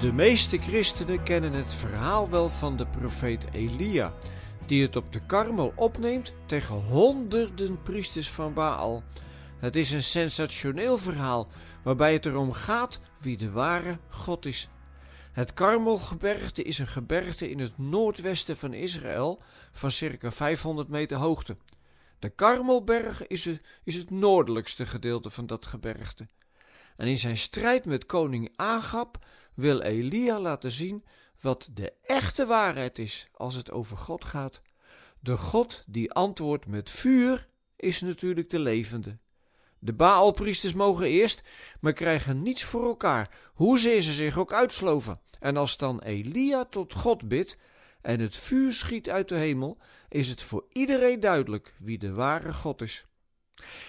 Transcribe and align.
De 0.00 0.12
meeste 0.12 0.58
christenen 0.58 1.22
kennen 1.22 1.52
het 1.52 1.74
verhaal 1.74 2.30
wel 2.30 2.48
van 2.48 2.76
de 2.76 2.86
profeet 2.86 3.44
Elia, 3.52 4.14
die 4.66 4.82
het 4.82 4.96
op 4.96 5.12
de 5.12 5.20
Karmel 5.26 5.72
opneemt 5.76 6.34
tegen 6.46 6.74
honderden 6.74 7.82
priesters 7.82 8.30
van 8.30 8.54
Baal. 8.54 9.02
Het 9.58 9.76
is 9.76 9.90
een 9.90 10.02
sensationeel 10.02 10.98
verhaal 10.98 11.48
waarbij 11.82 12.12
het 12.12 12.26
erom 12.26 12.52
gaat 12.52 13.00
wie 13.18 13.36
de 13.36 13.50
ware 13.50 13.98
God 14.08 14.46
is. 14.46 14.68
Het 15.32 15.54
Karmelgebergte 15.54 16.62
is 16.62 16.78
een 16.78 16.88
gebergte 16.88 17.50
in 17.50 17.58
het 17.58 17.78
noordwesten 17.78 18.56
van 18.56 18.72
Israël 18.72 19.42
van 19.72 19.90
circa 19.90 20.32
500 20.32 20.88
meter 20.88 21.16
hoogte. 21.16 21.56
De 22.18 22.28
Karmelberg 22.28 23.26
is 23.26 23.44
het, 23.44 23.60
is 23.84 23.96
het 23.96 24.10
noordelijkste 24.10 24.86
gedeelte 24.86 25.30
van 25.30 25.46
dat 25.46 25.66
gebergte. 25.66 26.28
En 27.00 27.06
in 27.06 27.18
zijn 27.18 27.36
strijd 27.36 27.84
met 27.84 28.06
koning 28.06 28.52
Agab 28.56 29.24
wil 29.54 29.80
Elia 29.80 30.40
laten 30.40 30.70
zien 30.70 31.04
wat 31.40 31.68
de 31.74 31.92
echte 32.02 32.46
waarheid 32.46 32.98
is 32.98 33.28
als 33.32 33.54
het 33.54 33.70
over 33.70 33.96
God 33.96 34.24
gaat. 34.24 34.62
De 35.20 35.36
God 35.36 35.84
die 35.86 36.12
antwoordt 36.12 36.66
met 36.66 36.90
vuur 36.90 37.48
is 37.76 38.00
natuurlijk 38.00 38.50
de 38.50 38.58
levende. 38.58 39.18
De 39.78 39.92
Baalpriesters 39.92 40.72
mogen 40.72 41.06
eerst, 41.06 41.42
maar 41.80 41.92
krijgen 41.92 42.42
niets 42.42 42.64
voor 42.64 42.84
elkaar, 42.84 43.36
hoezeer 43.54 44.02
ze 44.02 44.12
zich 44.12 44.38
ook 44.38 44.52
uitsloven. 44.52 45.20
En 45.38 45.56
als 45.56 45.76
dan 45.76 46.00
Elia 46.00 46.64
tot 46.64 46.94
God 46.94 47.28
bidt 47.28 47.56
en 48.00 48.20
het 48.20 48.36
vuur 48.36 48.72
schiet 48.72 49.10
uit 49.10 49.28
de 49.28 49.36
hemel, 49.36 49.78
is 50.08 50.28
het 50.28 50.42
voor 50.42 50.64
iedereen 50.72 51.20
duidelijk 51.20 51.74
wie 51.78 51.98
de 51.98 52.12
ware 52.12 52.52
God 52.52 52.82
is. 52.82 53.04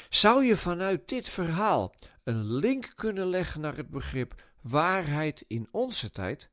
Zou 0.09 0.45
je 0.45 0.57
vanuit 0.57 1.07
dit 1.09 1.29
verhaal 1.29 1.93
een 2.23 2.53
link 2.53 2.91
kunnen 2.95 3.27
leggen 3.27 3.61
naar 3.61 3.77
het 3.77 3.89
begrip 3.89 4.43
waarheid 4.61 5.43
in 5.47 5.67
onze 5.71 6.11
tijd? 6.11 6.49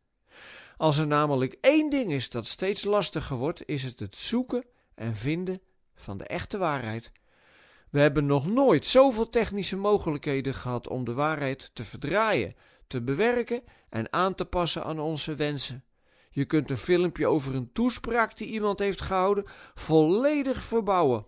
Als 0.76 0.98
er 0.98 1.06
namelijk 1.06 1.56
één 1.60 1.90
ding 1.90 2.12
is 2.12 2.30
dat 2.30 2.46
steeds 2.46 2.84
lastiger 2.84 3.36
wordt, 3.36 3.66
is 3.66 3.82
het 3.82 3.98
het 3.98 4.18
zoeken 4.18 4.64
en 4.94 5.16
vinden 5.16 5.60
van 5.94 6.18
de 6.18 6.24
echte 6.24 6.58
waarheid. 6.58 7.12
We 7.90 8.00
hebben 8.00 8.26
nog 8.26 8.46
nooit 8.46 8.86
zoveel 8.86 9.28
technische 9.28 9.76
mogelijkheden 9.76 10.54
gehad 10.54 10.88
om 10.88 11.04
de 11.04 11.12
waarheid 11.12 11.70
te 11.72 11.84
verdraaien, 11.84 12.54
te 12.86 13.02
bewerken 13.02 13.62
en 13.88 14.12
aan 14.12 14.34
te 14.34 14.44
passen 14.44 14.84
aan 14.84 15.00
onze 15.00 15.34
wensen. 15.34 15.84
Je 16.38 16.44
kunt 16.44 16.70
een 16.70 16.78
filmpje 16.78 17.26
over 17.26 17.54
een 17.54 17.72
toespraak 17.72 18.36
die 18.36 18.48
iemand 18.48 18.78
heeft 18.78 19.00
gehouden 19.00 19.44
volledig 19.74 20.62
verbouwen 20.62 21.26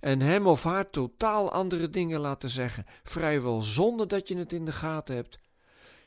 en 0.00 0.20
hem 0.20 0.46
of 0.46 0.62
haar 0.62 0.90
totaal 0.90 1.52
andere 1.52 1.90
dingen 1.90 2.20
laten 2.20 2.48
zeggen, 2.48 2.86
vrijwel 3.04 3.62
zonder 3.62 4.08
dat 4.08 4.28
je 4.28 4.36
het 4.36 4.52
in 4.52 4.64
de 4.64 4.72
gaten 4.72 5.14
hebt. 5.14 5.38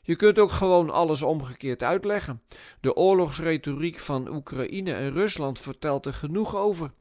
Je 0.02 0.16
kunt 0.16 0.38
ook 0.38 0.50
gewoon 0.50 0.90
alles 0.90 1.22
omgekeerd 1.22 1.82
uitleggen. 1.82 2.42
De 2.80 2.94
oorlogsretoriek 2.94 3.98
van 3.98 4.34
Oekraïne 4.34 4.94
en 4.94 5.12
Rusland 5.12 5.58
vertelt 5.58 6.06
er 6.06 6.14
genoeg 6.14 6.56
over. 6.56 6.92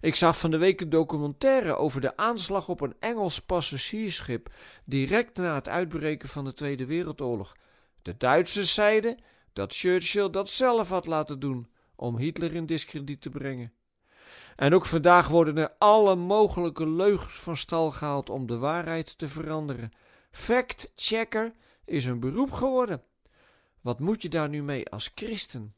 Ik 0.00 0.14
zag 0.14 0.38
van 0.38 0.50
de 0.50 0.58
week 0.58 0.80
een 0.80 0.88
documentaire 0.88 1.76
over 1.76 2.00
de 2.00 2.16
aanslag 2.16 2.68
op 2.68 2.80
een 2.80 2.94
Engels 3.00 3.40
passagiersschip 3.40 4.52
direct 4.84 5.36
na 5.36 5.54
het 5.54 5.68
uitbreken 5.68 6.28
van 6.28 6.44
de 6.44 6.54
Tweede 6.54 6.86
Wereldoorlog. 6.86 7.56
De 8.02 8.16
Duitsers 8.16 8.74
zeiden 8.74 9.18
dat 9.56 9.74
Churchill 9.74 10.30
dat 10.30 10.48
zelf 10.48 10.88
had 10.88 11.06
laten 11.06 11.40
doen 11.40 11.68
om 11.94 12.16
Hitler 12.16 12.54
in 12.54 12.66
diskrediet 12.66 13.20
te 13.20 13.30
brengen. 13.30 13.72
En 14.56 14.74
ook 14.74 14.86
vandaag 14.86 15.28
worden 15.28 15.58
er 15.58 15.74
alle 15.78 16.14
mogelijke 16.14 16.88
leugens 16.88 17.34
van 17.34 17.56
stal 17.56 17.90
gehaald 17.90 18.30
om 18.30 18.46
de 18.46 18.58
waarheid 18.58 19.18
te 19.18 19.28
veranderen. 19.28 19.90
Fact-checker 20.30 21.52
is 21.84 22.04
een 22.04 22.20
beroep 22.20 22.52
geworden. 22.52 23.02
Wat 23.80 24.00
moet 24.00 24.22
je 24.22 24.28
daar 24.28 24.48
nu 24.48 24.62
mee 24.62 24.88
als 24.88 25.10
christen? 25.14 25.74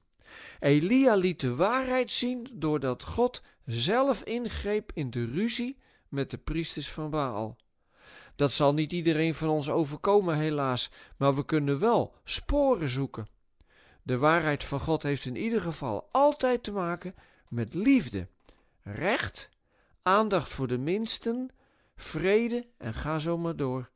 Elia 0.61 1.15
liet 1.15 1.41
de 1.41 1.55
waarheid 1.55 2.11
zien 2.11 2.47
doordat 2.55 3.05
God 3.05 3.43
zelf 3.65 4.23
ingreep 4.23 4.91
in 4.95 5.11
de 5.11 5.25
ruzie 5.25 5.79
met 6.09 6.31
de 6.31 6.39
priesters 6.39 6.91
van 6.91 7.11
Baal. 7.11 7.57
Dat 8.37 8.53
zal 8.53 8.75
niet 8.75 8.93
iedereen 8.93 9.35
van 9.35 9.49
ons 9.49 9.71
overkomen, 9.71 10.37
helaas, 10.37 10.91
maar 11.17 11.35
we 11.35 11.45
kunnen 11.45 11.79
wel 11.79 12.15
sporen 12.25 12.89
zoeken. 12.89 13.37
De 14.09 14.19
waarheid 14.19 14.65
van 14.65 14.81
God 14.81 15.03
heeft 15.03 15.25
in 15.25 15.37
ieder 15.37 15.61
geval 15.61 16.09
altijd 16.13 16.63
te 16.63 16.73
maken 16.73 17.15
met 17.49 17.75
liefde, 17.75 18.29
recht, 18.83 19.51
aandacht 20.03 20.53
voor 20.53 20.67
de 20.67 20.79
minsten, 20.79 21.51
vrede 21.97 22.67
en 22.79 22.95
ga 22.95 23.19
zo 23.19 23.39
maar 23.39 23.57
door. 23.57 23.91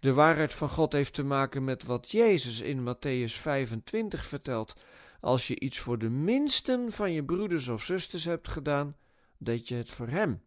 De 0.00 0.12
waarheid 0.12 0.54
van 0.54 0.68
God 0.68 0.92
heeft 0.92 1.14
te 1.14 1.22
maken 1.22 1.64
met 1.64 1.84
wat 1.84 2.10
Jezus 2.10 2.60
in 2.60 2.80
Matthäus 2.80 3.32
25 3.32 4.26
vertelt. 4.26 4.74
Als 5.20 5.46
je 5.46 5.60
iets 5.60 5.78
voor 5.78 5.98
de 5.98 6.10
minsten 6.10 6.92
van 6.92 7.12
je 7.12 7.24
broeders 7.24 7.68
of 7.68 7.82
zusters 7.82 8.24
hebt 8.24 8.48
gedaan, 8.48 8.96
deed 9.38 9.68
je 9.68 9.74
het 9.74 9.90
voor 9.90 10.08
hem. 10.08 10.42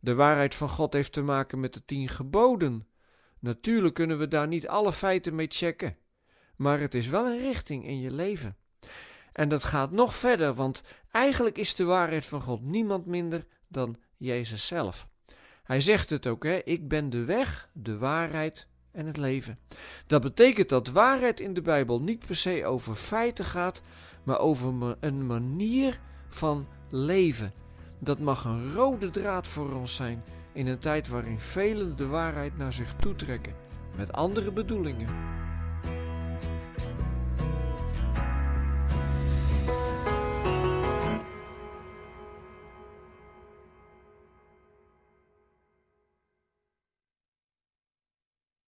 De 0.00 0.14
waarheid 0.14 0.54
van 0.54 0.68
God 0.68 0.92
heeft 0.92 1.12
te 1.12 1.22
maken 1.22 1.60
met 1.60 1.74
de 1.74 1.84
tien 1.84 2.08
geboden. 2.08 2.86
Natuurlijk 3.38 3.94
kunnen 3.94 4.18
we 4.18 4.28
daar 4.28 4.48
niet 4.48 4.68
alle 4.68 4.92
feiten 4.92 5.34
mee 5.34 5.48
checken, 5.50 5.96
maar 6.56 6.80
het 6.80 6.94
is 6.94 7.06
wel 7.06 7.26
een 7.26 7.38
richting 7.38 7.86
in 7.86 8.00
je 8.00 8.10
leven. 8.10 8.56
En 9.32 9.48
dat 9.48 9.64
gaat 9.64 9.90
nog 9.90 10.14
verder, 10.14 10.54
want 10.54 10.82
eigenlijk 11.10 11.58
is 11.58 11.74
de 11.74 11.84
waarheid 11.84 12.26
van 12.26 12.40
God 12.40 12.62
niemand 12.62 13.06
minder 13.06 13.46
dan 13.68 13.96
Jezus 14.16 14.66
zelf. 14.66 15.08
Hij 15.62 15.80
zegt 15.80 16.10
het 16.10 16.26
ook, 16.26 16.44
hè? 16.44 16.58
ik 16.64 16.88
ben 16.88 17.10
de 17.10 17.24
weg, 17.24 17.68
de 17.72 17.98
waarheid 17.98 18.66
en 18.92 19.06
het 19.06 19.16
leven. 19.16 19.58
Dat 20.06 20.22
betekent 20.22 20.68
dat 20.68 20.88
waarheid 20.88 21.40
in 21.40 21.54
de 21.54 21.62
Bijbel 21.62 22.00
niet 22.00 22.26
per 22.26 22.36
se 22.36 22.64
over 22.64 22.94
feiten 22.94 23.44
gaat, 23.44 23.82
maar 24.22 24.38
over 24.38 24.96
een 25.00 25.26
manier 25.26 26.00
van 26.28 26.66
leven. 26.90 27.52
Dat 27.98 28.18
mag 28.18 28.44
een 28.44 28.72
rode 28.72 29.10
draad 29.10 29.46
voor 29.46 29.72
ons 29.72 29.94
zijn 29.94 30.24
in 30.52 30.66
een 30.66 30.78
tijd 30.78 31.08
waarin 31.08 31.40
velen 31.40 31.96
de 31.96 32.06
waarheid 32.06 32.56
naar 32.56 32.72
zich 32.72 32.94
toetrekken, 32.94 33.54
met 33.96 34.12
andere 34.12 34.52
bedoelingen. 34.52 35.35